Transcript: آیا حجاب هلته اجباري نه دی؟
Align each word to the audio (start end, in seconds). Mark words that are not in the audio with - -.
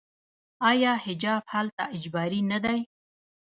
آیا 0.69 0.91
حجاب 1.05 1.43
هلته 1.53 1.83
اجباري 1.95 2.41
نه 2.51 2.57
دی؟ 2.63 2.79